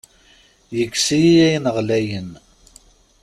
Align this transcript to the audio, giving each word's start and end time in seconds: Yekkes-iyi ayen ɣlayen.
Yekkes-iyi 0.77 1.33
ayen 1.45 1.65
ɣlayen. 1.75 2.29